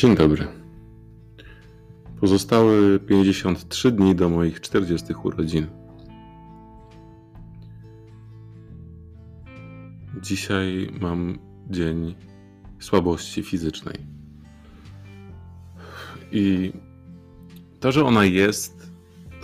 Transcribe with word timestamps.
Dzień 0.00 0.16
dobry. 0.16 0.46
Pozostały 2.20 3.00
53 3.00 3.92
dni 3.92 4.14
do 4.14 4.28
moich 4.28 4.60
40 4.60 5.14
urodzin. 5.24 5.66
Dzisiaj 10.22 10.90
mam 11.00 11.38
dzień 11.70 12.14
słabości 12.78 13.42
fizycznej. 13.42 13.96
I 16.32 16.72
to, 17.80 17.92
że 17.92 18.04
ona 18.04 18.24
jest, 18.24 18.90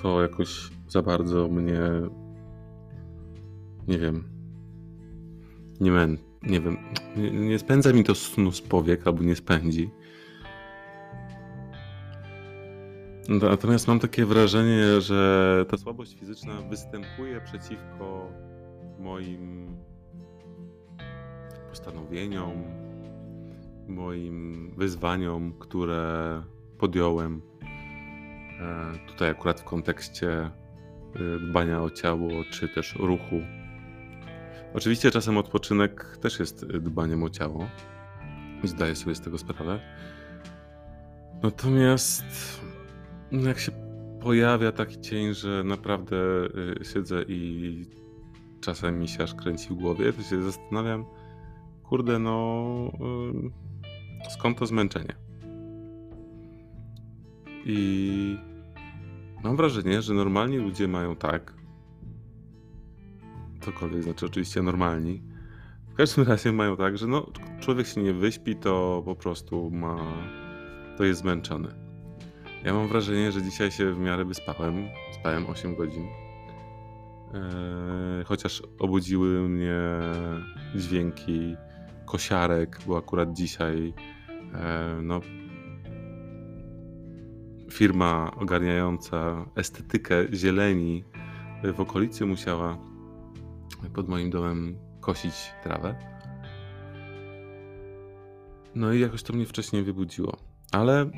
to 0.02 0.22
jakoś 0.22 0.70
za 0.88 1.02
bardzo 1.02 1.48
mnie 1.48 1.80
nie 3.88 3.98
wiem. 3.98 4.24
Nie, 5.80 5.90
nie 6.42 6.60
wiem. 6.60 6.76
Nie, 7.16 7.30
nie 7.30 7.58
spędza 7.58 7.92
mi 7.92 8.04
to 8.04 8.14
snu 8.14 8.52
z 8.52 8.60
powiek, 8.60 9.06
albo 9.06 9.22
nie 9.22 9.36
spędzi. 9.36 9.90
Natomiast 13.28 13.88
mam 13.88 14.00
takie 14.00 14.26
wrażenie, 14.26 15.00
że 15.00 15.64
ta 15.70 15.76
słabość 15.76 16.14
fizyczna 16.14 16.52
występuje 16.70 17.40
przeciwko 17.40 18.32
moim 18.98 19.76
postanowieniom, 21.70 22.64
moim 23.88 24.70
wyzwaniom, 24.76 25.52
które 25.58 26.42
podjąłem. 26.78 27.42
E, 28.60 29.08
tutaj 29.08 29.30
akurat 29.30 29.60
w 29.60 29.64
kontekście 29.64 30.30
e, 30.30 30.50
dbania 31.50 31.82
o 31.82 31.90
ciało, 31.90 32.28
czy 32.50 32.68
też 32.68 32.94
ruchu. 32.94 33.40
Oczywiście 34.74 35.10
czasem 35.10 35.38
odpoczynek 35.38 36.18
też 36.20 36.38
jest 36.40 36.66
dbaniem 36.66 37.22
o 37.22 37.30
ciało. 37.30 37.68
Zdaję 38.64 38.96
sobie 38.96 39.14
z 39.14 39.20
tego 39.20 39.38
sprawę. 39.38 39.80
Natomiast 41.42 42.24
no 42.62 42.75
jak 43.32 43.58
się 43.58 43.72
pojawia 44.20 44.72
taki 44.72 45.00
cień, 45.00 45.34
że 45.34 45.64
naprawdę 45.64 46.16
y, 46.80 46.84
siedzę 46.84 47.22
i 47.28 47.82
czasem 48.60 48.98
mi 48.98 49.08
się 49.08 49.22
aż 49.22 49.34
kręci 49.34 49.68
w 49.68 49.74
głowie, 49.74 50.12
to 50.12 50.22
się 50.22 50.42
zastanawiam, 50.42 51.04
kurde, 51.82 52.18
no 52.18 52.92
y, 54.26 54.30
skąd 54.30 54.58
to 54.58 54.66
zmęczenie? 54.66 55.14
I 57.64 58.38
mam 59.44 59.56
wrażenie, 59.56 60.02
że 60.02 60.14
normalni 60.14 60.56
ludzie 60.56 60.88
mają 60.88 61.16
tak, 61.16 61.54
cokolwiek 63.60 64.02
znaczy 64.02 64.26
oczywiście 64.26 64.62
normalni, 64.62 65.22
w 65.92 65.94
każdym 65.94 66.24
razie 66.24 66.52
mają 66.52 66.76
tak, 66.76 66.98
że 66.98 67.06
no, 67.06 67.26
człowiek 67.60 67.86
się 67.86 68.02
nie 68.02 68.12
wyśpi, 68.12 68.56
to 68.56 69.02
po 69.04 69.14
prostu 69.14 69.70
ma, 69.70 69.96
to 70.96 71.04
jest 71.04 71.20
zmęczony. 71.20 71.85
Ja 72.66 72.74
mam 72.74 72.88
wrażenie, 72.88 73.32
że 73.32 73.42
dzisiaj 73.42 73.70
się 73.70 73.92
w 73.92 73.98
miarę 73.98 74.24
wyspałem. 74.24 74.88
Spałem 75.12 75.46
8 75.46 75.74
godzin. 75.74 76.02
Eee, 77.34 78.24
chociaż 78.24 78.62
obudziły 78.78 79.48
mnie 79.48 79.80
dźwięki 80.74 81.56
kosiarek, 82.06 82.78
bo 82.86 82.98
akurat 82.98 83.32
dzisiaj 83.32 83.94
eee, 84.54 85.02
no, 85.02 85.20
firma 87.70 88.30
ogarniająca 88.36 89.46
estetykę 89.56 90.14
zieleni 90.32 91.04
w 91.74 91.80
okolicy 91.80 92.26
musiała 92.26 92.78
pod 93.94 94.08
moim 94.08 94.30
domem 94.30 94.78
kosić 95.00 95.34
trawę. 95.62 95.94
No 98.74 98.92
i 98.92 99.00
jakoś 99.00 99.22
to 99.22 99.32
mnie 99.32 99.46
wcześniej 99.46 99.82
wybudziło. 99.82 100.36
Ale 100.72 101.10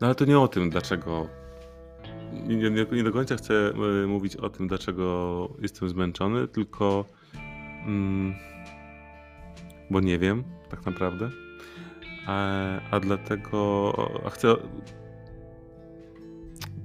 no 0.00 0.06
ale 0.06 0.14
to 0.14 0.24
nie 0.24 0.38
o 0.38 0.48
tym, 0.48 0.70
dlaczego. 0.70 1.28
Nie, 2.32 2.70
nie, 2.70 2.86
nie 2.92 3.02
do 3.04 3.12
końca 3.12 3.36
chcę 3.36 3.54
e, 3.54 4.06
mówić 4.06 4.36
o 4.36 4.50
tym, 4.50 4.68
dlaczego 4.68 5.48
jestem 5.58 5.88
zmęczony, 5.88 6.48
tylko. 6.48 7.04
Mm, 7.86 8.34
bo 9.90 10.00
nie 10.00 10.18
wiem, 10.18 10.44
tak 10.70 10.86
naprawdę. 10.86 11.30
A, 12.26 12.50
a 12.90 13.00
dlatego. 13.00 13.92
A 14.26 14.30
chcę 14.30 14.56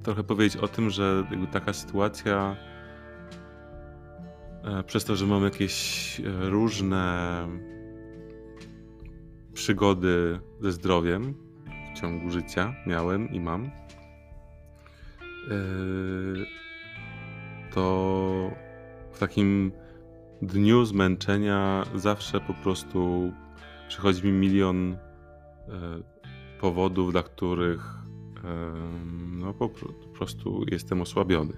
trochę 0.03 0.23
powiedzieć 0.23 0.57
o 0.57 0.67
tym, 0.67 0.89
że 0.89 1.23
taka 1.51 1.73
sytuacja. 1.73 2.55
E, 4.63 4.83
przez 4.83 5.05
to, 5.05 5.15
że 5.15 5.25
mam 5.25 5.43
jakieś 5.43 6.19
e, 6.19 6.49
różne 6.49 7.47
przygody 9.53 10.39
ze 10.61 10.71
zdrowiem 10.71 11.33
w 11.95 11.99
ciągu 11.99 12.29
życia 12.29 12.75
miałem 12.87 13.29
i 13.29 13.39
mam, 13.39 13.63
yy, 15.49 16.45
to 17.73 18.51
w 19.11 19.19
takim 19.19 19.71
dniu 20.41 20.85
zmęczenia 20.85 21.85
zawsze 21.95 22.39
po 22.39 22.53
prostu 22.53 23.31
przychodzi 23.87 24.27
mi 24.27 24.31
milion 24.31 24.91
yy, 24.91 26.03
powodów, 26.59 27.11
dla 27.11 27.23
których 27.23 27.93
yy, 28.35 28.49
no 29.37 29.53
po, 29.53 29.69
prostu 30.13 30.65
jestem 30.71 31.01
osłabiony. 31.01 31.53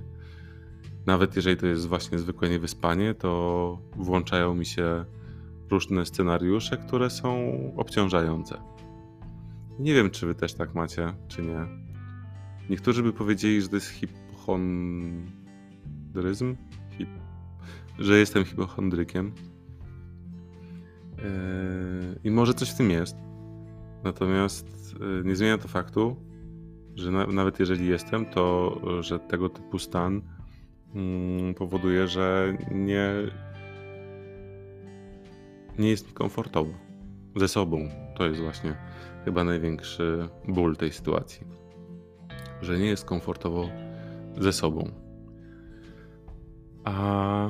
Nawet 1.06 1.35
jeżeli 1.35 1.57
to 1.57 1.67
jest 1.67 1.88
właśnie 1.88 2.19
zwykłe 2.19 2.50
niewyspanie, 2.50 3.13
to 3.13 3.79
włączają 3.95 4.56
mi 4.56 4.66
się 4.66 5.06
różne 5.72 6.06
scenariusze, 6.06 6.78
które 6.78 7.09
są 7.09 7.52
obciążające. 7.78 8.58
Nie 9.80 9.94
wiem, 9.94 10.09
czy 10.09 10.26
wy 10.26 10.36
też 10.36 10.53
tak 10.53 10.76
macie, 10.76 11.14
czy 11.28 11.42
nie. 11.42 11.66
Niektórzy 12.70 13.03
by 13.03 13.14
powiedzieli, 13.14 13.62
że 13.62 13.68
to 13.68 13.75
jest 13.75 13.90
hipochondryzm, 13.90 16.56
Hip... 16.98 17.09
że 18.00 18.20
jestem 18.20 18.44
hipochondrykiem. 18.44 19.31
Yy... 21.18 21.24
I 22.24 22.31
może 22.31 22.54
coś 22.54 22.72
w 22.72 22.78
tym 22.78 22.90
jest. 22.90 23.16
Natomiast 24.04 24.96
yy, 25.00 25.24
nie 25.25 25.36
zmienia 25.36 25.58
to 25.58 25.68
faktu, 25.68 26.16
że 26.96 27.12
na, 27.12 27.28
nawet 27.28 27.59
jeżeli 27.59 27.88
jestem, 27.88 28.25
to 28.25 28.75
że 29.00 29.20
tego 29.20 29.50
typu 29.50 29.80
stan 29.80 30.22
yy, 30.94 31.54
powoduje, 31.54 32.08
że 32.08 32.58
nie, 32.72 33.12
nie 35.80 35.90
jest 35.90 36.08
mi 36.08 36.13
komfortowo 36.13 36.74
ze 37.36 37.47
sobą. 37.47 37.90
To 38.16 38.28
jest 38.28 38.41
właśnie 38.41 38.75
chyba 39.25 39.44
największy 39.44 40.30
ból 40.47 40.75
tej 40.75 40.91
sytuacji. 40.91 41.47
Że 42.62 42.80
nie 42.80 42.86
jest 42.86 43.06
komfortowo 43.06 43.69
ze 44.38 44.53
sobą. 44.53 44.91
A 46.84 47.50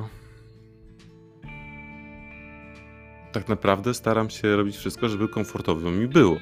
tak 3.32 3.48
naprawdę 3.48 3.94
staram 3.94 4.30
się 4.30 4.56
robić 4.56 4.76
wszystko, 4.76 5.08
żeby 5.08 5.28
komfortowo 5.28 5.90
mi 5.90 6.08
było. 6.08 6.36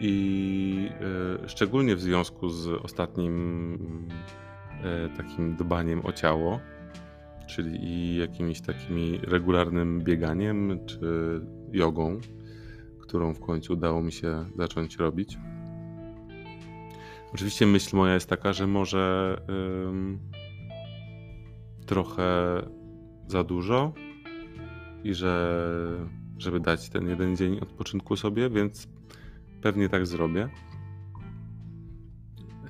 I 0.00 0.88
y, 1.44 1.48
szczególnie 1.48 1.96
w 1.96 2.00
związku 2.00 2.48
z 2.48 2.68
ostatnim 2.68 4.08
y, 5.06 5.16
takim 5.16 5.56
dbaniem 5.56 6.06
o 6.06 6.12
ciało, 6.12 6.60
czyli 7.46 8.16
jakimiś 8.16 8.60
takimi 8.60 9.18
regularnym 9.22 10.00
bieganiem 10.00 10.78
czy 10.86 11.00
jogą, 11.72 12.20
którą 13.00 13.34
w 13.34 13.40
końcu 13.40 13.72
udało 13.72 14.02
mi 14.02 14.12
się 14.12 14.44
zacząć 14.56 14.96
robić. 14.96 15.38
Oczywiście 17.34 17.66
myśl 17.66 17.96
moja 17.96 18.14
jest 18.14 18.28
taka, 18.28 18.52
że 18.52 18.66
może 18.66 19.36
ym, 19.88 20.18
trochę 21.86 22.62
za 23.26 23.44
dużo 23.44 23.92
i 25.04 25.14
że 25.14 25.60
żeby 26.38 26.60
dać 26.60 26.90
ten 26.90 27.08
jeden 27.08 27.36
dzień 27.36 27.58
odpoczynku 27.60 28.16
sobie, 28.16 28.50
więc 28.50 28.88
pewnie 29.62 29.88
tak 29.88 30.06
zrobię. 30.06 30.48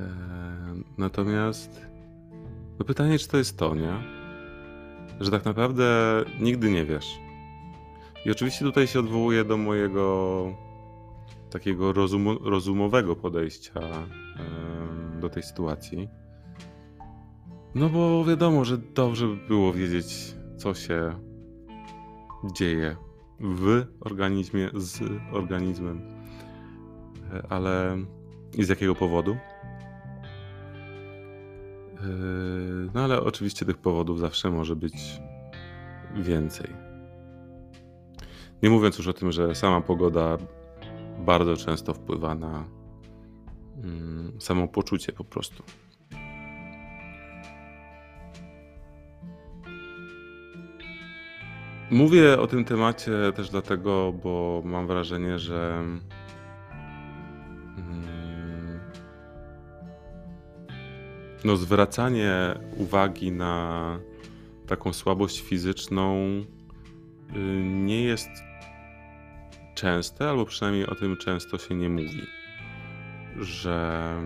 E, 0.01 0.09
natomiast 0.99 1.87
no 2.79 2.85
pytanie, 2.85 3.19
czy 3.19 3.29
to 3.29 3.37
jest 3.37 3.59
to, 3.59 3.75
nie? 3.75 4.24
Że 5.21 5.31
tak 5.31 5.45
naprawdę 5.45 5.85
nigdy 6.41 6.71
nie 6.71 6.85
wiesz. 6.85 7.19
I 8.27 8.31
oczywiście 8.31 8.65
tutaj 8.65 8.87
się 8.87 9.01
odwołuję 9.01 9.45
do 9.45 9.57
mojego 9.57 10.47
takiego 11.51 11.93
rozum, 11.93 12.39
rozumowego 12.45 13.17
podejścia 13.17 13.81
do 15.21 15.31
tej 15.31 15.43
sytuacji. 15.43 16.09
No 17.75 17.89
bo 17.89 18.25
wiadomo, 18.25 18.65
że 18.65 18.79
dobrze 18.79 19.27
by 19.27 19.37
było 19.37 19.73
wiedzieć, 19.73 20.35
co 20.57 20.75
się 20.75 21.15
dzieje 22.53 22.97
w 23.41 23.87
organizmie, 24.01 24.71
z 24.75 25.01
organizmem, 25.33 26.03
e, 27.33 27.47
ale 27.49 27.97
i 28.59 28.65
z 28.65 28.69
jakiego 28.69 28.95
powodu. 28.95 29.37
Yy, 32.05 32.91
no 32.95 33.05
ale 33.05 33.21
oczywiście 33.23 33.67
tych 33.67 33.79
powodów 33.79 34.21
zawsze 34.21 34.51
może 34.51 34.77
być 34.77 35.21
więcej. 36.15 36.71
Nie 38.63 38.71
mówiąc 38.71 38.99
już 38.99 39.09
o 39.09 39.13
tym, 39.13 39.33
że 39.33 39.55
sama 39.55 39.81
pogoda 39.81 40.39
bardzo 41.19 41.57
często 41.57 41.95
wpływa 41.95 42.35
na 42.35 42.65
mm, 43.83 44.33
samopoczucie 44.39 45.13
po 45.13 45.25
prostu. 45.25 45.63
Mówię 51.91 52.41
o 52.41 52.47
tym 52.47 52.65
temacie 52.65 53.13
też 53.37 53.51
dlatego, 53.51 54.13
bo 54.13 54.63
mam 54.65 54.87
wrażenie, 54.87 55.39
że 55.39 55.85
no 61.45 61.57
zwracanie 61.57 62.59
uwagi 62.77 63.33
na 63.33 63.99
taką 64.67 64.93
słabość 64.93 65.41
fizyczną 65.41 66.17
y, 66.17 67.39
nie 67.65 68.05
jest 68.05 68.31
częste, 69.75 70.29
albo 70.29 70.45
przynajmniej 70.45 70.87
o 70.87 70.95
tym 70.95 71.17
często 71.17 71.59
się 71.59 71.75
nie 71.75 71.89
mówi, 71.89 72.23
że 73.37 74.17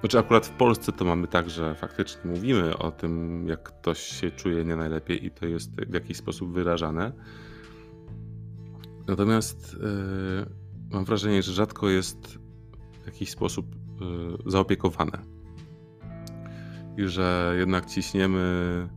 Znaczy 0.00 0.18
akurat 0.18 0.46
w 0.46 0.50
Polsce 0.50 0.92
to 0.92 1.04
mamy 1.04 1.26
tak, 1.26 1.50
że 1.50 1.74
faktycznie 1.74 2.30
mówimy 2.30 2.78
o 2.78 2.90
tym, 2.90 3.44
jak 3.48 3.62
ktoś 3.62 3.98
się 3.98 4.30
czuje 4.30 4.64
nie 4.64 4.76
najlepiej 4.76 5.26
i 5.26 5.30
to 5.30 5.46
jest 5.46 5.70
w 5.70 5.94
jakiś 5.94 6.16
sposób 6.16 6.52
wyrażane. 6.52 7.12
Natomiast 9.06 9.72
yy, 9.72 10.46
mam 10.90 11.04
wrażenie, 11.04 11.42
że 11.42 11.52
rzadko 11.52 11.88
jest 11.88 12.38
jakiś 13.08 13.30
sposób 13.30 13.66
yy, 14.00 14.50
zaopiekowane. 14.50 15.18
I 16.96 17.08
że 17.08 17.54
jednak 17.58 17.86
ciśniemy 17.86 18.88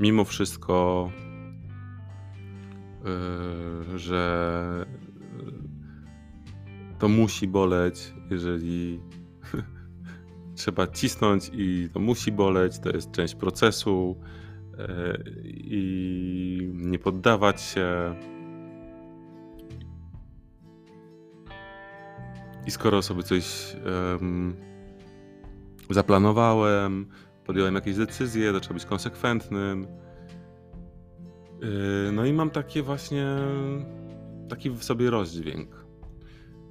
mimo 0.00 0.24
wszystko, 0.24 1.10
yy, 3.04 3.98
że 3.98 4.86
to 6.98 7.08
musi 7.08 7.48
boleć, 7.48 8.14
jeżeli 8.30 9.00
trzeba 10.56 10.86
cisnąć 10.86 11.50
i 11.52 11.88
to 11.92 12.00
musi 12.00 12.32
boleć, 12.32 12.78
to 12.78 12.90
jest 12.90 13.10
część 13.10 13.34
procesu 13.34 14.16
i 15.44 16.70
nie 16.74 16.98
poddawać 16.98 17.60
się. 17.60 18.14
I 22.68 22.70
skoro 22.70 23.02
sobie 23.02 23.22
coś 23.22 23.76
um, 24.12 24.56
zaplanowałem, 25.90 27.06
podjąłem 27.44 27.74
jakieś 27.74 27.96
decyzje, 27.96 28.60
trzeba 28.60 28.74
być 28.74 28.84
konsekwentnym. 28.84 29.86
E, 31.62 32.12
no 32.12 32.24
i 32.24 32.32
mam 32.32 32.50
takie 32.50 32.82
właśnie 32.82 33.26
taki 34.48 34.70
w 34.70 34.84
sobie 34.84 35.10
rozdźwięk 35.10 35.88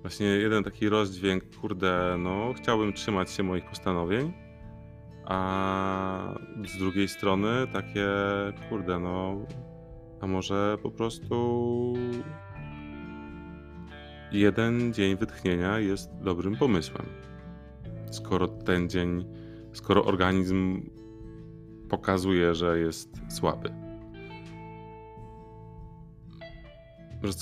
właśnie 0.02 0.28
jeden 0.28 0.64
taki 0.64 0.90
rozdźwięk, 0.90 1.44
kurde, 1.62 2.16
no 2.20 2.54
chciałbym 2.58 2.94
trzymać 2.94 3.32
się 3.32 3.44
moich 3.44 3.66
postanowień, 3.66 4.34
a 5.26 6.36
z 6.68 6.78
drugiej 6.78 7.08
strony 7.08 7.68
takie, 7.74 8.08
kurde, 8.70 9.00
no 9.00 9.38
a 10.22 10.28
może 10.28 10.78
po 10.84 10.92
prostu 10.92 11.94
jeden 14.32 14.94
dzień 14.94 15.18
wytchnienia 15.18 15.80
jest 15.80 16.10
dobrym 16.22 16.56
pomysłem. 16.56 17.06
Skoro 18.12 18.48
ten 18.48 18.90
dzień, 18.90 19.26
skoro 19.74 20.06
organizm 20.06 20.82
pokazuje, 21.90 22.56
że 22.56 22.80
jest 22.80 23.10
słaby. 23.30 23.74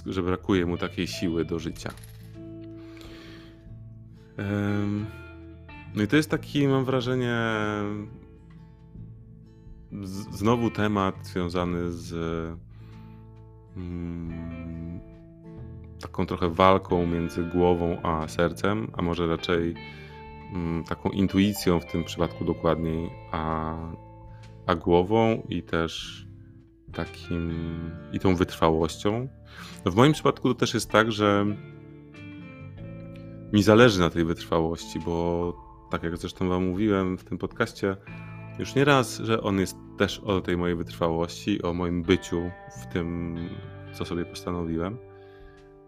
Że 0.05 0.23
brakuje 0.23 0.65
mu 0.65 0.77
takiej 0.77 1.07
siły 1.07 1.45
do 1.45 1.59
życia. 1.59 1.91
No 5.95 6.03
i 6.03 6.07
to 6.07 6.15
jest 6.15 6.29
taki, 6.29 6.67
mam 6.67 6.85
wrażenie, 6.85 7.37
znowu 10.31 10.71
temat 10.71 11.27
związany 11.27 11.91
z 11.91 12.13
mm, 13.77 14.94
taką 16.05 16.25
trochę 16.25 16.49
walką 16.49 17.07
między 17.07 17.43
głową 17.43 17.97
a 18.03 18.27
sercem, 18.27 18.91
a 18.93 19.01
może 19.01 19.27
raczej 19.27 19.73
mm, 20.53 20.83
taką 20.83 21.09
intuicją 21.09 21.79
w 21.79 21.85
tym 21.85 22.03
przypadku 22.03 22.45
dokładniej, 22.45 23.09
a, 23.31 23.75
a 24.65 24.75
głową 24.75 25.41
i 25.49 25.63
też 25.63 26.25
takim 26.93 27.51
i 28.13 28.19
tą 28.19 28.35
wytrwałością. 28.35 29.27
No 29.85 29.91
w 29.91 29.95
moim 29.95 30.13
przypadku 30.13 30.53
to 30.53 30.59
też 30.59 30.73
jest 30.73 30.91
tak, 30.91 31.11
że 31.11 31.45
mi 33.53 33.63
zależy 33.63 33.99
na 33.99 34.09
tej 34.09 34.25
wytrwałości, 34.25 34.99
bo 34.99 35.53
tak 35.91 36.03
jak 36.03 36.17
zresztą 36.17 36.49
Wam 36.49 36.67
mówiłem 36.67 37.17
w 37.17 37.23
tym 37.23 37.37
podcaście, 37.37 37.97
już 38.59 38.75
nie 38.75 38.85
raz, 38.85 39.19
że 39.19 39.41
on 39.41 39.59
jest 39.59 39.77
też 39.97 40.19
o 40.19 40.41
tej 40.41 40.57
mojej 40.57 40.75
wytrwałości, 40.75 41.61
o 41.61 41.73
moim 41.73 42.03
byciu 42.03 42.51
w 42.81 42.93
tym, 42.93 43.37
co 43.93 44.05
sobie 44.05 44.25
postanowiłem. 44.25 44.97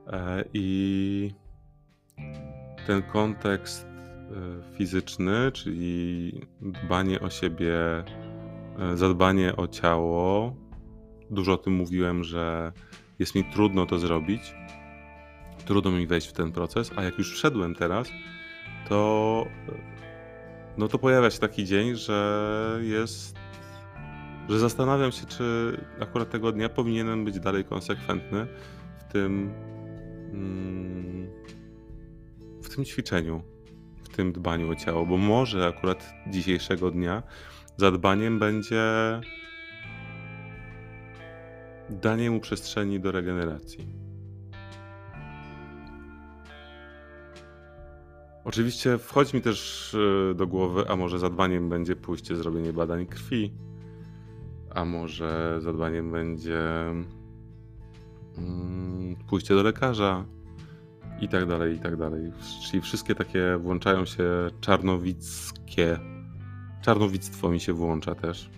E, 0.08 0.44
I 0.54 1.32
ten 2.88 3.02
kontekst 3.04 3.86
e, 3.86 4.78
fizyczny, 4.78 5.52
czyli 5.52 6.32
dbanie 6.62 7.20
o 7.20 7.30
siebie, 7.30 7.76
e, 8.80 8.98
zadbanie 8.98 9.56
o 9.56 9.68
ciało. 9.68 10.56
Dużo 11.30 11.54
o 11.54 11.58
tym 11.58 11.74
mówiłem, 11.74 12.24
że 12.24 12.72
jest 13.20 13.36
mi 13.36 13.52
trudno 13.52 13.86
to 13.86 14.00
zrobić 14.00 14.54
trudno 15.68 15.92
mi 15.92 16.08
wejść 16.08 16.28
w 16.28 16.34
ten 16.34 16.52
proces, 16.52 16.92
a 16.96 17.04
jak 17.04 17.18
już 17.18 17.34
wszedłem 17.34 17.76
teraz, 17.76 18.08
to 18.90 19.46
no 20.78 20.88
to 20.88 21.00
pojawia 21.00 21.30
się 21.30 21.40
taki 21.40 21.66
dzień, 21.66 21.96
że 21.96 22.80
jest 22.82 23.38
że 24.50 24.60
zastanawiam 24.60 25.12
się, 25.12 25.26
czy 25.26 25.78
akurat 26.00 26.30
tego 26.30 26.52
dnia 26.52 26.70
powinienem 26.70 27.26
być 27.26 27.40
dalej 27.40 27.66
konsekwentny 27.66 28.48
w 28.98 29.04
tym 29.14 29.54
w 32.62 32.76
tym 32.76 32.86
ćwiczeniu, 32.86 33.42
w 34.04 34.10
tym 34.10 34.34
dbaniu 34.34 34.72
o 34.72 34.76
ciało, 34.76 35.06
bo 35.06 35.18
może 35.18 35.68
akurat 35.68 36.14
dzisiejszego 36.28 36.92
dnia 36.92 37.24
zadbaniem 37.78 38.40
będzie 38.40 38.84
danie 41.90 42.32
mu 42.32 42.40
przestrzeni 42.40 43.00
do 43.00 43.12
regeneracji. 43.12 43.88
Oczywiście 48.48 48.98
wchodzi 48.98 49.36
mi 49.36 49.42
też 49.42 49.96
e, 50.32 50.34
do 50.34 50.48
głowy, 50.48 50.84
a 50.88 50.96
może 50.96 51.20
zadbaniem 51.20 51.70
będzie 51.70 51.96
pójście 51.96 52.36
zrobienie 52.36 52.74
badań 52.74 53.06
krwi, 53.06 53.54
a 54.70 54.86
może 54.86 55.58
zadbaniem 55.62 56.12
będzie 56.12 56.60
mm, 56.60 57.17
pójście 59.30 59.56
do 59.56 59.64
lekarza 59.64 60.26
i 61.22 61.28
tak 61.28 61.46
dalej, 61.46 61.76
i 61.76 61.80
tak 61.80 61.98
dalej. 61.98 62.32
Czyli 62.66 62.82
wszystkie 62.82 63.16
takie 63.16 63.58
włączają 63.58 64.06
się 64.06 64.24
czarnowickie. 64.62 66.00
Czarnowictwo 66.82 67.50
mi 67.50 67.60
się 67.60 67.74
włącza 67.74 68.16
też. 68.16 68.50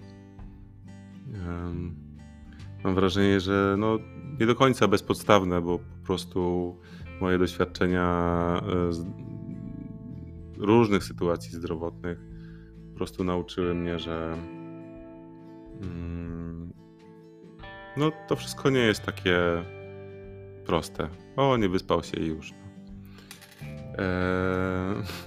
Mam 2.84 2.96
wrażenie, 2.96 3.40
że 3.40 3.76
no 3.78 4.00
nie 4.40 4.46
do 4.46 4.56
końca 4.56 4.88
bezpodstawne, 4.88 5.62
bo 5.62 5.80
po 5.80 6.06
prostu 6.06 6.76
moje 7.22 7.38
doświadczenia 7.38 8.04
e, 8.68 8.90
różnych 10.58 11.04
sytuacji 11.04 11.52
zdrowotnych 11.52 12.20
po 12.92 12.98
prostu 12.98 13.24
nauczyły 13.24 13.76
mnie, 13.76 14.00
że 14.00 14.38
mm, 15.82 16.74
no 18.00 18.12
to 18.28 18.36
wszystko 18.36 18.70
nie 18.70 18.80
jest 18.80 19.04
takie 19.04 19.38
proste. 20.66 21.10
O, 21.36 21.58
nie 21.58 21.70
wyspał 21.70 22.04
się 22.04 22.18
i 22.18 22.26
już. 22.26 22.52
Eee, 22.52 22.56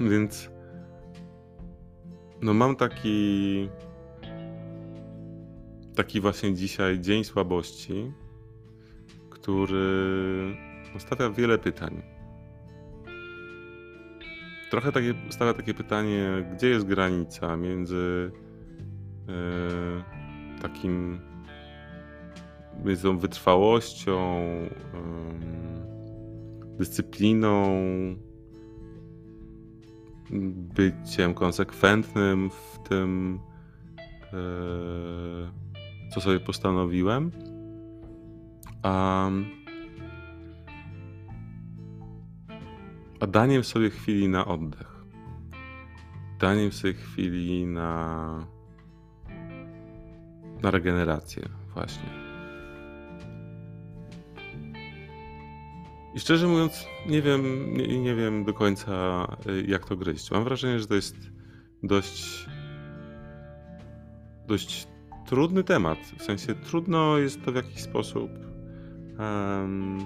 więc 0.11 0.51
no 2.43 2.55
mam 2.55 2.77
taki 2.77 3.69
taki 5.97 6.21
właśnie 6.21 6.55
dzisiaj 6.55 7.01
dzień 7.01 7.25
słabości, 7.25 8.13
który 9.31 10.57
stawia 10.99 11.31
wiele 11.31 11.59
pytań 11.59 12.03
trochę 14.73 14.93
takie, 14.93 15.15
stawia 15.31 15.55
takie 15.55 15.75
pytanie, 15.75 16.51
gdzie 16.53 16.69
jest 16.69 16.87
granica 16.87 17.57
między 17.57 18.33
e, 19.29 20.63
takim 20.63 21.21
między 22.85 23.03
tą 23.03 23.19
wytrwałością, 23.19 24.43
dyscypliną, 26.79 27.67
byciem 30.75 31.35
konsekwentnym 31.35 32.51
w 32.51 32.89
tym, 32.89 33.41
e, 34.33 36.11
co 36.11 36.21
sobie 36.21 36.41
postanowiłem. 36.41 37.31
A, 38.83 39.29
a 43.21 43.27
daniem 43.27 43.65
sobie 43.65 43.91
chwili 43.91 44.29
na 44.29 44.47
oddech. 44.47 45.05
Daniem 46.41 46.73
sobie 46.73 46.95
chwili 46.95 47.67
na, 47.67 48.47
na 50.63 50.71
regenerację, 50.71 51.49
właśnie. 51.75 52.22
I 56.15 56.21
szczerze 56.21 56.47
mówiąc, 56.47 56.87
nie 57.07 57.23
wiem, 57.23 57.75
nie, 57.77 58.01
nie 58.01 58.15
wiem 58.15 58.45
do 58.45 58.55
końca, 58.55 59.27
y, 59.47 59.65
jak 59.69 59.87
to 59.87 59.97
gryźć. 59.97 60.31
Mam 60.31 60.45
wrażenie, 60.45 60.79
że 60.79 60.87
to 60.87 60.95
jest 60.95 61.17
dość, 61.83 62.47
dość 64.47 64.89
trudny 65.27 65.65
temat. 65.65 65.99
W 66.19 66.23
sensie 66.23 66.55
trudno 66.55 67.19
jest 67.19 67.45
to 67.45 67.53
w 67.53 67.55
jakiś 67.55 67.81
sposób. 67.81 68.31
Um, 69.19 69.99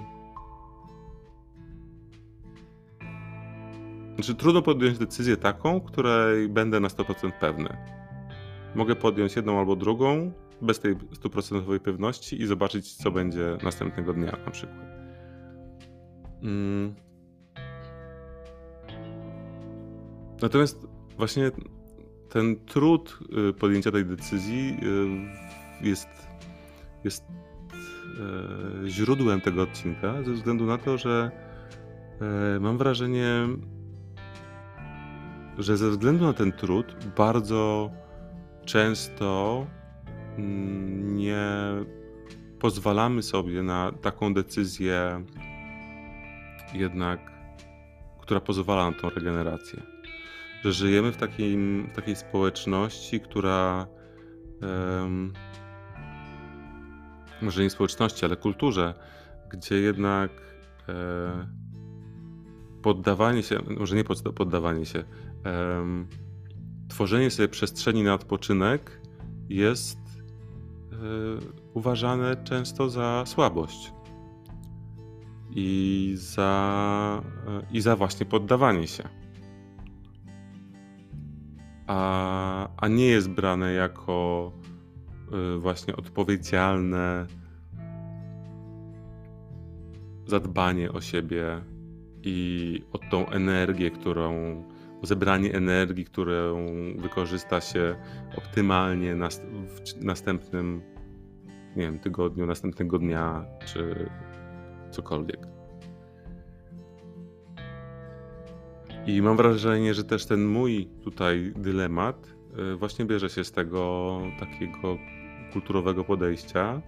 znaczy, 4.15 4.35
trudno 4.35 4.61
podjąć 4.61 4.97
decyzję 4.97 5.37
taką, 5.37 5.81
której 5.81 6.49
będę 6.49 6.79
na 6.79 6.87
100% 6.87 7.31
pewny. 7.31 7.77
Mogę 8.75 8.95
podjąć 8.95 9.35
jedną 9.35 9.59
albo 9.59 9.75
drugą, 9.75 10.31
bez 10.61 10.79
tej 10.79 10.95
stuprocentowej 11.13 11.79
pewności 11.79 12.41
i 12.41 12.47
zobaczyć, 12.47 12.95
co 12.95 13.11
będzie 13.11 13.57
następnego 13.63 14.13
dnia 14.13 14.37
na 14.45 14.51
przykład. 14.51 14.96
Mm. 16.43 16.95
Natomiast 20.41 20.87
właśnie 21.17 21.51
ten 22.29 22.55
trud 22.65 23.19
y, 23.49 23.53
podjęcia 23.53 23.91
tej 23.91 24.05
decyzji 24.05 24.77
y, 25.81 25.87
jest, 25.87 26.09
jest 27.03 27.23
y, 28.85 28.89
źródłem 28.89 29.41
tego 29.41 29.61
odcinka, 29.61 30.23
ze 30.23 30.31
względu 30.31 30.65
na 30.65 30.77
to, 30.77 30.97
że 30.97 31.31
mam 32.59 32.77
wrażenie, 32.77 33.47
że 35.57 35.77
ze 35.77 35.89
względu 35.89 36.25
na 36.25 36.33
ten 36.33 36.51
trud 36.51 36.95
bardzo 37.17 37.91
często 38.65 39.65
mm, 40.37 41.17
nie 41.17 41.47
pozwalamy 42.59 43.23
sobie 43.23 43.63
na 43.63 43.91
taką 44.01 44.33
decyzję 44.33 45.23
jednak, 46.79 47.31
która 48.21 48.39
pozwala 48.39 48.91
na 48.91 48.97
tą 48.97 49.09
regenerację. 49.09 49.81
Że 50.63 50.73
żyjemy 50.73 51.11
w 51.11 51.17
takiej, 51.17 51.57
w 51.83 51.95
takiej 51.95 52.15
społeczności, 52.15 53.19
która 53.19 53.87
um, 54.61 55.33
może 57.41 57.63
nie 57.63 57.69
społeczności, 57.69 58.25
ale 58.25 58.35
kulturze, 58.35 58.93
gdzie 59.49 59.75
jednak 59.75 60.31
e, 60.89 61.47
poddawanie 62.81 63.43
się, 63.43 63.59
może 63.77 63.95
nie 63.95 64.03
poddawanie 64.35 64.85
się, 64.85 65.03
tworzenie 66.89 67.31
sobie 67.31 67.47
przestrzeni 67.47 68.03
na 68.03 68.13
odpoczynek 68.13 69.01
jest 69.49 69.99
e, 69.99 70.95
uważane 71.73 72.43
często 72.43 72.89
za 72.89 73.23
słabość 73.25 73.96
i 75.59 76.13
za, 76.15 77.21
i 77.71 77.81
za 77.81 77.95
właśnie 77.95 78.25
poddawanie 78.25 78.87
się. 78.87 79.03
A, 81.87 82.69
a 82.77 82.87
nie 82.87 83.05
jest 83.05 83.29
brane 83.29 83.73
jako 83.73 84.51
y, 85.55 85.57
właśnie 85.59 85.95
odpowiedzialne 85.95 87.27
zadbanie 90.25 90.91
o 90.91 91.01
siebie 91.01 91.61
i 92.23 92.83
o 92.93 92.97
tą 92.97 93.29
energię, 93.29 93.91
którą, 93.91 94.63
zebranie 95.03 95.53
energii, 95.53 96.05
którą 96.05 96.65
wykorzysta 96.97 97.61
się 97.61 97.95
optymalnie 98.37 99.15
w 99.67 100.03
następnym 100.05 100.81
nie 101.75 101.83
wiem, 101.83 101.99
tygodniu, 101.99 102.45
następnego 102.45 102.99
dnia, 102.99 103.45
czy 103.65 104.09
cokolwiek. 104.91 105.47
I 109.07 109.21
mam 109.21 109.37
wrażenie, 109.37 109.93
że 109.93 110.03
też 110.03 110.25
ten 110.25 110.45
mój 110.45 110.89
tutaj 111.03 111.53
dylemat 111.55 112.35
y, 112.73 112.75
właśnie 112.75 113.05
bierze 113.05 113.29
się 113.29 113.43
z 113.43 113.51
tego 113.51 114.21
takiego 114.39 114.97
kulturowego 115.53 116.03
podejścia. 116.03 116.81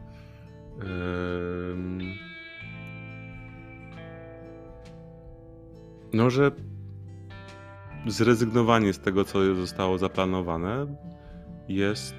No, 6.13 6.29
że 6.29 6.51
zrezygnowanie 8.07 8.93
z 8.93 8.99
tego, 8.99 9.25
co 9.25 9.55
zostało 9.55 9.97
zaplanowane, 9.97 10.95
jest 11.67 12.15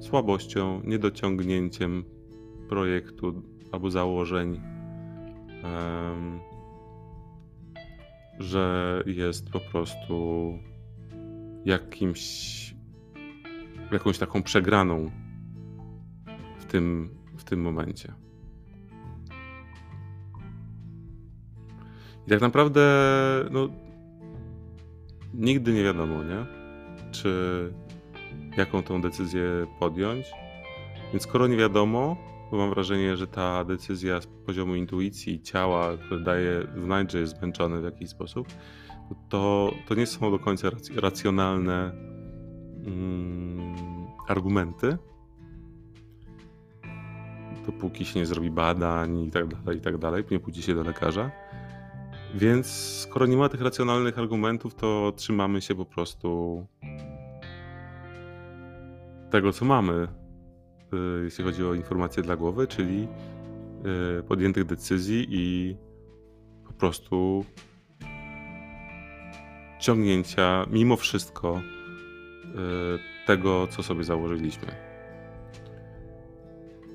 słabością, 0.00 0.80
niedociągnięciem 0.84 2.04
projektu 2.68 3.42
albo 3.72 3.90
założeń, 3.90 4.60
że 8.38 9.02
jest 9.06 9.50
po 9.50 9.60
prostu 9.60 10.52
jakimś, 11.64 12.74
jakąś 13.92 14.18
taką 14.18 14.42
przegraną 14.42 15.10
w 16.58 16.64
tym, 16.64 17.10
w 17.36 17.44
tym 17.44 17.60
momencie. 17.60 18.12
I 22.26 22.30
tak 22.30 22.40
naprawdę, 22.40 22.82
no, 23.50 23.68
nigdy 25.34 25.72
nie 25.72 25.82
wiadomo, 25.82 26.24
nie? 26.24 26.46
Czy 27.10 27.32
jaką 28.56 28.82
tą 28.82 29.00
decyzję 29.00 29.42
podjąć. 29.80 30.26
Więc 31.12 31.22
skoro 31.22 31.46
nie 31.46 31.56
wiadomo, 31.56 32.16
bo 32.50 32.56
mam 32.56 32.70
wrażenie, 32.70 33.16
że 33.16 33.26
ta 33.26 33.64
decyzja 33.64 34.20
z 34.20 34.26
poziomu 34.26 34.74
intuicji 34.74 35.42
ciała, 35.42 35.96
które 35.96 36.20
daje 36.20 36.66
znać, 36.84 37.12
że 37.12 37.20
jest 37.20 37.38
zmęczony 37.38 37.80
w 37.80 37.84
jakiś 37.84 38.10
sposób, 38.10 38.48
to, 39.28 39.72
to 39.88 39.94
nie 39.94 40.06
są 40.06 40.30
do 40.30 40.38
końca 40.38 40.68
racjonalne 40.96 41.92
mm, 42.86 43.74
argumenty. 44.28 44.98
Dopóki 47.66 48.04
się 48.04 48.20
nie 48.20 48.26
zrobi 48.26 48.50
badań 48.50 49.18
i 49.18 49.30
tak 49.30 49.46
dalej, 49.46 49.78
i 49.78 49.80
tak 49.80 49.98
dalej, 49.98 50.24
nie 50.30 50.40
pójdzie 50.40 50.62
się 50.62 50.74
do 50.74 50.82
lekarza. 50.82 51.30
Więc 52.34 52.66
skoro 53.02 53.26
nie 53.26 53.36
ma 53.36 53.48
tych 53.48 53.60
racjonalnych 53.60 54.18
argumentów, 54.18 54.74
to 54.74 55.12
trzymamy 55.16 55.60
się 55.60 55.74
po 55.74 55.84
prostu 55.84 56.66
tego, 59.30 59.52
co 59.52 59.64
mamy 59.64 60.08
jeśli 61.24 61.44
chodzi 61.44 61.64
o 61.64 61.74
informacje 61.74 62.22
dla 62.22 62.36
głowy, 62.36 62.66
czyli 62.66 63.08
y, 64.18 64.22
podjętych 64.22 64.64
decyzji 64.64 65.26
i 65.30 65.76
po 66.66 66.72
prostu 66.72 67.44
ciągnięcia 69.80 70.66
mimo 70.70 70.96
wszystko 70.96 71.60
y, 71.60 73.26
tego, 73.26 73.66
co 73.66 73.82
sobie 73.82 74.04
założyliśmy. 74.04 74.66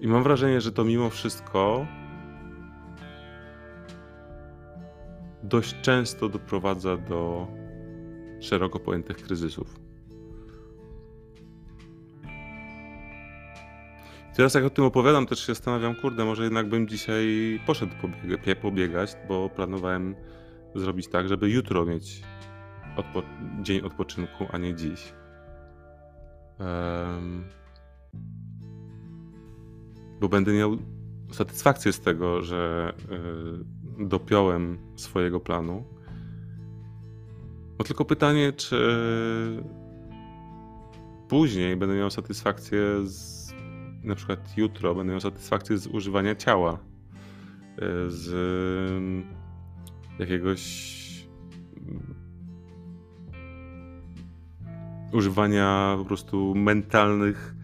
I 0.01 0.07
mam 0.07 0.23
wrażenie, 0.23 0.61
że 0.61 0.71
to 0.71 0.83
mimo 0.83 1.09
wszystko 1.09 1.87
dość 5.43 5.81
często 5.81 6.29
doprowadza 6.29 6.97
do 6.97 7.47
szeroko 8.39 8.79
pojętych 8.79 9.17
kryzysów. 9.17 9.82
Teraz 14.35 14.53
jak 14.53 14.63
o 14.63 14.69
tym 14.69 14.85
opowiadam, 14.85 15.25
też 15.25 15.39
się 15.39 15.53
zastanawiam, 15.53 15.95
kurde, 15.95 16.25
może 16.25 16.43
jednak 16.43 16.69
bym 16.69 16.87
dzisiaj 16.87 17.25
poszedł 17.65 17.93
pobiega, 18.01 18.55
pobiegać, 18.61 19.17
bo 19.27 19.49
planowałem 19.49 20.15
zrobić 20.75 21.07
tak, 21.07 21.27
żeby 21.27 21.49
jutro 21.49 21.85
mieć 21.85 22.23
odpo 22.97 23.23
dzień 23.61 23.81
odpoczynku, 23.81 24.45
a 24.51 24.57
nie 24.57 24.75
dziś. 24.75 25.13
Um, 26.59 27.43
bo 30.19 30.29
będę 30.29 30.53
miał 30.53 30.77
satysfakcję 31.31 31.93
z 31.93 31.99
tego, 31.99 32.41
że 32.41 32.93
y, 33.99 34.05
dopiąłem 34.05 34.77
swojego 34.95 35.39
planu. 35.39 35.83
No 37.79 37.85
tylko 37.85 38.05
pytanie, 38.05 38.53
czy 38.53 38.77
później 41.27 41.77
będę 41.77 41.95
miał 41.95 42.09
satysfakcję 42.09 42.81
z 43.05 43.42
na 44.03 44.15
przykład 44.15 44.57
jutro 44.57 44.95
będę 44.95 45.11
miał 45.11 45.21
satysfakcję 45.21 45.77
z 45.77 45.87
używania 45.87 46.35
ciała, 46.35 46.73
e, 46.73 46.79
z 48.07 48.29
mm, 48.91 49.23
jakiegoś 50.19 50.93
mm, 51.77 52.15
używania 55.13 55.95
po 55.97 56.05
prostu 56.05 56.55
mentalnych 56.55 57.55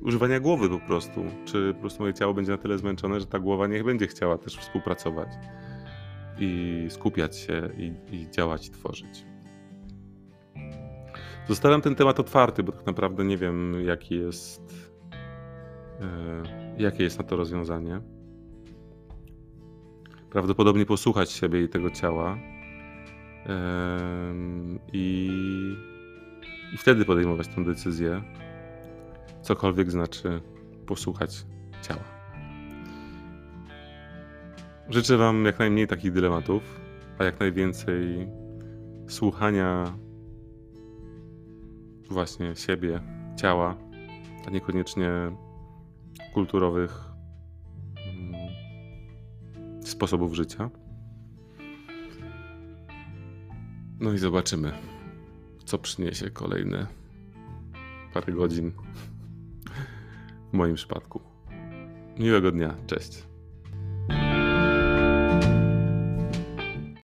używania 0.00 0.40
głowy 0.40 0.68
po 0.68 0.78
prostu. 0.78 1.24
Czy 1.44 1.74
po 1.74 1.80
prostu 1.80 2.02
moje 2.02 2.14
ciało 2.14 2.34
będzie 2.34 2.52
na 2.52 2.58
tyle 2.58 2.78
zmęczone, 2.78 3.20
że 3.20 3.26
ta 3.26 3.38
głowa 3.38 3.66
nie 3.66 3.84
będzie 3.84 4.06
chciała 4.06 4.38
też 4.38 4.56
współpracować 4.56 5.28
i 6.38 6.86
skupiać 6.90 7.36
się 7.36 7.70
i, 7.78 8.14
i 8.16 8.30
działać, 8.30 8.66
i 8.66 8.70
tworzyć. 8.70 9.29
Zostawiam 11.50 11.80
ten 11.80 11.94
temat 11.94 12.20
otwarty, 12.20 12.62
bo 12.62 12.72
tak 12.72 12.86
naprawdę 12.86 13.24
nie 13.24 13.36
wiem, 13.36 13.84
jaki 13.84 14.14
jest, 14.14 14.94
e, 16.00 16.42
jakie 16.78 17.02
jest 17.02 17.18
na 17.18 17.24
to 17.24 17.36
rozwiązanie. 17.36 18.00
Prawdopodobnie 20.30 20.86
posłuchać 20.86 21.30
siebie 21.30 21.62
i 21.62 21.68
tego 21.68 21.90
ciała 21.90 22.38
i, 24.92 25.30
i 26.74 26.76
wtedy 26.76 27.04
podejmować 27.04 27.48
tę 27.48 27.64
decyzję, 27.64 28.22
cokolwiek 29.42 29.90
znaczy 29.90 30.40
posłuchać 30.86 31.46
ciała. 31.82 32.04
Życzę 34.88 35.16
Wam 35.16 35.44
jak 35.44 35.58
najmniej 35.58 35.86
takich 35.86 36.12
dylematów, 36.12 36.80
a 37.18 37.24
jak 37.24 37.40
najwięcej 37.40 38.28
słuchania 39.08 39.84
właśnie 42.10 42.56
siebie, 42.56 43.00
ciała, 43.36 43.76
a 44.46 44.50
niekoniecznie 44.50 45.10
kulturowych 46.34 47.04
mm, 47.96 48.34
sposobów 49.84 50.34
życia. 50.34 50.70
No 54.00 54.12
i 54.12 54.18
zobaczymy, 54.18 54.72
co 55.64 55.78
przyniesie 55.78 56.30
kolejne 56.30 56.86
parę 58.14 58.32
godzin 58.32 58.72
w 60.52 60.52
moim 60.52 60.74
przypadku. 60.74 61.20
Miłego 62.18 62.52
dnia, 62.52 62.74
cześć. 62.86 63.29